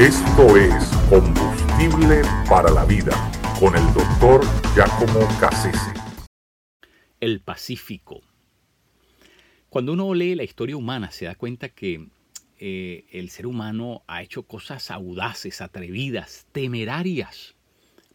[0.00, 3.12] Esto es Combustible para la Vida
[3.60, 4.40] con el doctor
[4.74, 5.92] Giacomo Cassese.
[7.20, 8.22] El Pacífico.
[9.68, 12.08] Cuando uno lee la historia humana se da cuenta que
[12.58, 17.54] eh, el ser humano ha hecho cosas audaces, atrevidas, temerarias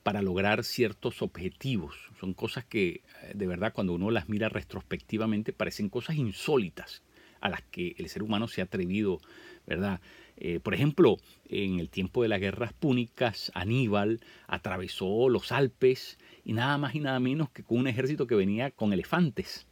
[0.02, 1.96] para lograr ciertos objetivos.
[2.20, 3.02] Son cosas que eh,
[3.36, 7.04] de verdad cuando uno las mira retrospectivamente parecen cosas insólitas
[7.42, 9.20] a las que el ser humano se ha atrevido,
[9.66, 10.00] ¿verdad?
[10.38, 16.54] Eh, por ejemplo, en el tiempo de las guerras púnicas, Aníbal atravesó los Alpes y
[16.54, 19.68] nada más y nada menos que con un ejército que venía con elefantes.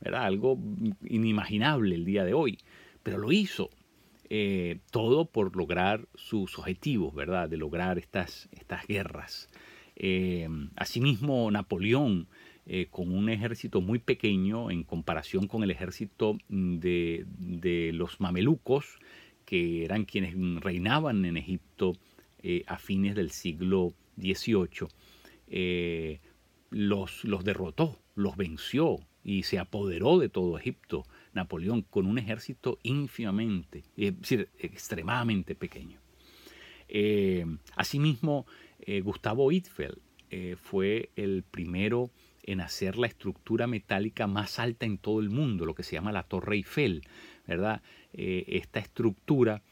[0.00, 0.24] ¿verdad?
[0.24, 0.58] Algo
[1.04, 2.58] inimaginable el día de hoy.
[3.02, 3.70] Pero lo hizo.
[4.30, 7.48] Eh, todo por lograr sus objetivos, ¿verdad?
[7.48, 9.48] De lograr estas, estas guerras.
[9.96, 12.28] Eh, asimismo, Napoleón,
[12.90, 18.98] con un ejército muy pequeño en comparación con el ejército de, de los mamelucos,
[19.44, 21.92] que eran quienes reinaban en Egipto
[22.42, 24.88] eh, a fines del siglo XVIII,
[25.48, 26.20] eh,
[26.70, 32.78] los, los derrotó, los venció y se apoderó de todo Egipto, Napoleón, con un ejército
[32.82, 36.00] ínfimamente, es decir, extremadamente pequeño.
[36.88, 38.46] Eh, asimismo,
[39.02, 40.02] Gustavo Eiffel
[40.58, 42.10] fue el primero
[42.42, 46.12] en hacer la estructura metálica más alta en todo el mundo, lo que se llama
[46.12, 47.02] la Torre Eiffel,
[47.46, 47.82] ¿verdad?
[48.12, 49.62] Eh, esta estructura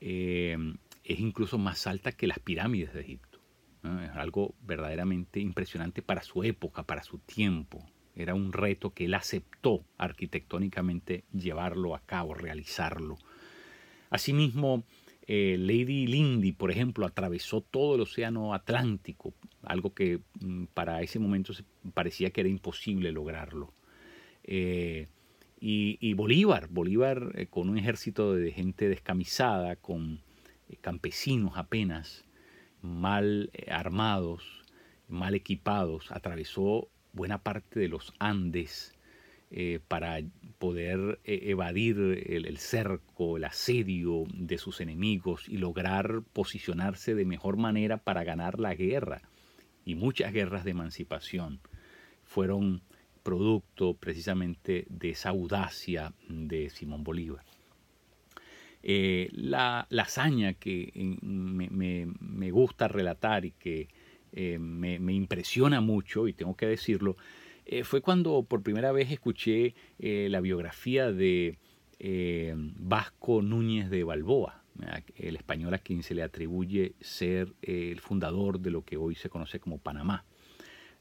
[0.00, 0.56] eh,
[1.04, 3.40] es incluso más alta que las pirámides de Egipto.
[3.82, 7.86] Es algo verdaderamente impresionante para su época, para su tiempo.
[8.14, 13.16] Era un reto que él aceptó arquitectónicamente llevarlo a cabo, realizarlo.
[14.10, 14.84] Asimismo,
[15.26, 21.18] eh, Lady Lindy, por ejemplo, atravesó todo el océano Atlántico, algo que mm, para ese
[21.18, 21.54] momento
[21.94, 23.72] parecía que era imposible lograrlo.
[25.62, 30.22] Y, Bolívar, Bolívar eh, con un ejército de gente descamisada, con
[30.70, 32.24] eh, campesinos apenas,
[32.80, 34.64] mal eh, armados,
[35.06, 38.94] mal equipados, atravesó buena parte de los Andes
[39.88, 40.20] para
[40.60, 47.96] poder evadir el, cerco, el asedio de sus enemigos y lograr posicionarse de mejor manera
[47.96, 49.22] para ganar la guerra.
[49.84, 51.58] Y muchas guerras de emancipación
[52.22, 52.82] fueron
[53.22, 57.44] producto precisamente de esa audacia de Simón Bolívar.
[58.82, 63.88] Eh, la, hazaña que me, gusta relatar y que
[64.32, 67.16] eh, me, impresiona mucho, y tengo que decirlo,
[67.66, 71.58] eh, fue cuando por primera vez escuché la biografía de
[72.78, 74.64] Vasco Núñez de Balboa,
[75.16, 79.28] el español a quien se le atribuye ser el fundador de lo que hoy se
[79.28, 80.24] conoce como Panamá.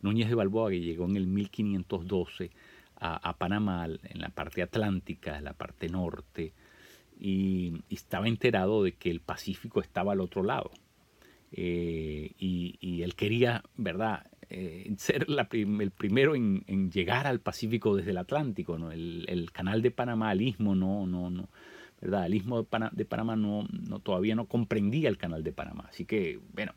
[0.02, 2.52] Núñez de Balboa, que llegó en el 1512
[3.02, 6.54] a, Panamá, en la parte atlántica, en la parte norte,
[7.20, 10.72] y, estaba enterado de que el Pacífico estaba al otro lado.
[11.52, 18.18] Eh, y, él quería, ¿verdad?, eh, ser el primero en, llegar al Pacífico desde el
[18.18, 18.92] Atlántico, ¿no?
[18.92, 21.50] El, canal de Panamá, el istmo, no, no, no,
[22.02, 22.26] ¿verdad?
[22.26, 23.68] El istmo de, Panamá no,
[24.04, 25.86] todavía no comprendía el canal de Panamá.
[25.90, 26.74] Así que, bueno,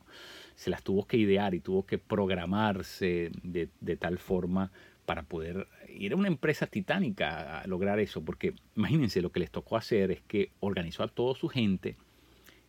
[0.55, 4.71] se las tuvo que idear y tuvo que programarse de, tal forma
[5.07, 9.51] para poder ir a una empresa titánica a lograr eso, porque imagínense lo que les
[9.51, 11.97] tocó hacer es que organizó a toda su gente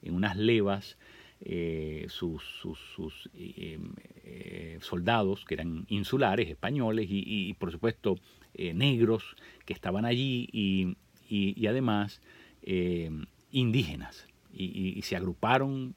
[0.02, 0.97] en unas levas,
[1.46, 2.42] eh, sus,
[3.34, 3.78] eh,
[4.24, 8.18] eh, soldados que eran insulares, españoles y, por supuesto
[8.56, 12.22] negros que estaban allí y, además
[13.51, 15.96] indígenas y, se agruparon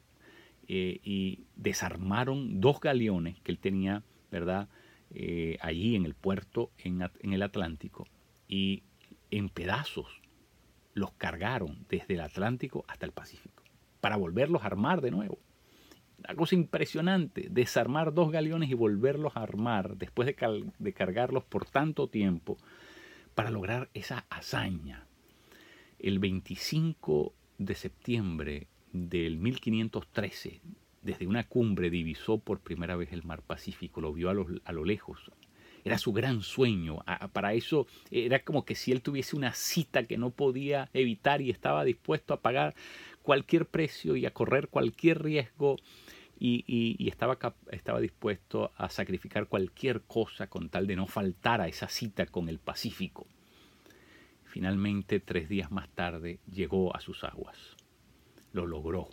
[0.69, 4.69] eh, y desarmaron dos galeones que él tenía, ¿verdad?
[5.15, 8.07] Eh, allí en el puerto en, el Atlántico
[8.49, 8.83] y
[9.31, 10.21] en pedazos
[10.95, 13.63] los cargaron desde el Atlántico hasta el Pacífico
[14.01, 15.39] para volverlos a armar de nuevo.
[16.19, 21.67] Una cosa impresionante, desarmar dos galeones y volverlos a armar después de, de cargarlos por
[21.67, 22.57] tanto tiempo
[23.35, 25.06] para lograr esa hazaña.
[25.99, 30.61] El 25 de septiembre del 1513,
[31.03, 34.73] desde una cumbre divisó por primera vez el mar Pacífico, lo vio a lo, a
[34.73, 35.31] lo lejos.
[35.85, 36.99] Era su gran sueño.
[37.33, 41.51] Para eso era como que si él tuviese una cita que no podía evitar y
[41.51, 42.75] estaba dispuesto a pagar
[43.23, 45.77] cualquier precio y a correr cualquier riesgo
[46.39, 47.39] y, estaba,
[47.71, 52.49] estaba dispuesto a sacrificar cualquier cosa con tal de no faltar a esa cita con
[52.49, 53.27] el Pacífico.
[54.57, 57.77] Finalmente, tres días más tarde, llegó a sus aguas
[58.55, 59.11] lo logró.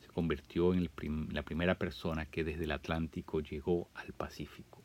[0.00, 0.88] Se convirtió en
[1.32, 4.80] la primera persona que desde el Atlántico llegó al Pacífico.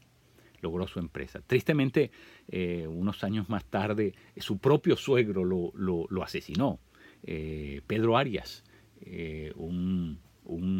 [0.59, 1.39] Logró su empresa.
[1.45, 2.09] Tristemente,
[2.47, 6.79] eh, unos años más tarde, su propio suegro lo, asesinó.
[7.21, 8.63] Eh, Pedro Arias,
[9.01, 10.19] eh, un,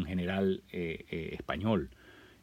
[0.04, 1.90] general español.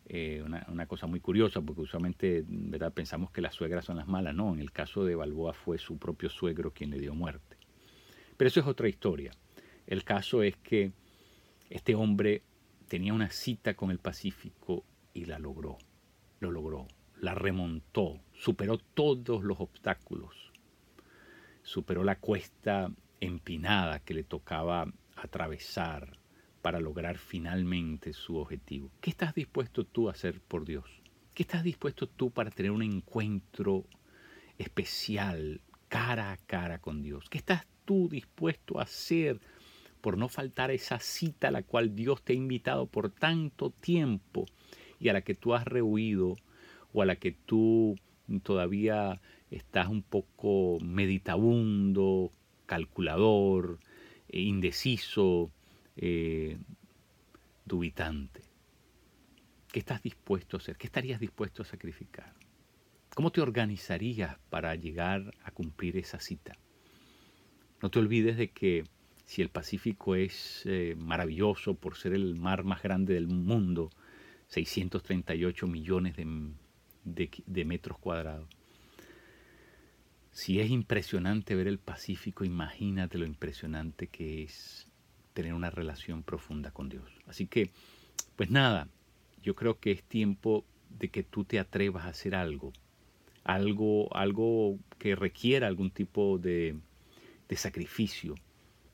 [0.07, 2.93] Una, cosa muy curiosa, porque usualmente ¿verdad?
[2.93, 4.35] pensamos que las suegras son las malas.
[4.35, 7.57] No, en el caso de Balboa fue su propio suegro quien le dio muerte.
[8.37, 9.31] Pero eso es otra historia.
[9.87, 10.91] El caso es que
[11.69, 12.43] este hombre
[12.87, 14.83] tenía una cita con el Pacífico
[15.13, 15.77] y la logró,
[16.39, 16.87] lo logró,
[17.19, 20.51] la remontó, superó todos los obstáculos,
[21.61, 26.19] superó la cuesta empinada que le tocaba atravesar
[26.63, 28.89] para lograr finalmente su objetivo.
[29.01, 30.85] ¿Qué estás dispuesto tú a hacer por Dios?
[31.33, 33.83] ¿Qué estás dispuesto tú para tener un encuentro
[34.57, 37.29] especial, cara a cara con Dios?
[37.29, 39.41] ¿Qué estás tú dispuesto a hacer
[39.99, 43.71] por no faltar a esa cita a la cual Dios te ha invitado por tanto
[43.71, 44.45] tiempo
[45.01, 46.37] y a la que tú has rehuido
[46.93, 47.99] o a la que tú
[48.41, 49.19] todavía
[49.51, 52.31] estás un poco meditabundo,
[52.67, 53.79] calculador,
[54.29, 55.51] eh, indeciso,
[55.95, 56.57] eh,
[57.65, 58.41] dubitante.
[59.71, 60.77] ¿Qué estás dispuesto a hacer?
[60.77, 62.33] ¿Qué estarías dispuesto a sacrificar?
[63.15, 66.57] ¿Cómo te organizarías para llegar a cumplir esa cita?
[67.81, 68.85] No te olvides de que
[69.25, 73.89] si el Pacífico es eh, maravilloso por ser el mar más grande del mundo,
[74.47, 78.47] 638 millones de, metros cuadrados,
[80.31, 84.87] si es impresionante ver el Pacífico, imagínate lo impresionante que es
[85.33, 87.03] tener una relación profunda con Dios.
[87.27, 87.71] Así que,
[88.35, 88.87] pues nada,
[89.41, 92.71] yo creo que es tiempo de que tú te atrevas a hacer algo,
[93.43, 96.77] algo, algo que requiera algún tipo de,
[97.49, 98.35] de sacrificio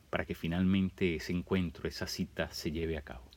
[0.09, 3.28] para que finalmente ese encuentro, esa cita se lleve a cabo.